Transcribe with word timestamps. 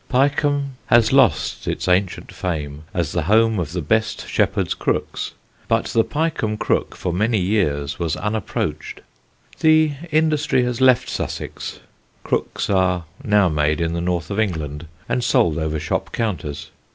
Pyecombe 0.09 0.77
has 0.87 1.13
lost 1.13 1.67
its 1.67 1.87
ancient 1.87 2.31
fame 2.33 2.85
as 2.91 3.11
the 3.11 3.21
home 3.21 3.59
of 3.59 3.71
the 3.71 3.83
best 3.83 4.27
shepherds' 4.27 4.73
crooks, 4.73 5.33
but 5.67 5.85
the 5.93 6.03
Pyecombe 6.03 6.57
crook 6.57 6.95
for 6.95 7.13
many 7.13 7.37
years 7.37 7.99
was 7.99 8.15
unapproached. 8.15 9.01
The 9.59 9.91
industry 10.11 10.63
has 10.63 10.81
left 10.81 11.07
Sussex: 11.07 11.81
crooks 12.23 12.67
are 12.67 13.05
now 13.23 13.47
made 13.47 13.79
in 13.79 13.93
the 13.93 14.01
north 14.01 14.31
of 14.31 14.39
England 14.39 14.87
and 15.07 15.23
sold 15.23 15.59
over 15.59 15.79
shop 15.79 16.11
counters. 16.11 16.71